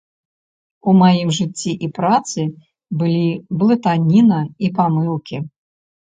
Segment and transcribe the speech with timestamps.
[0.91, 2.41] У маім жыцці і працы
[3.03, 3.29] былі
[3.61, 5.37] блытаніна і памылкі.